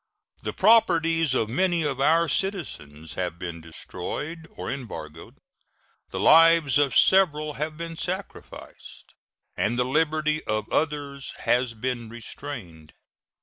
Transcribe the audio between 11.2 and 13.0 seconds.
has been restrained.